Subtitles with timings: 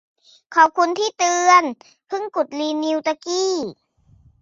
[0.55, 1.63] ขอบคุณที่เตือน
[2.07, 3.53] เพิ่งกดรีนิวตะกี้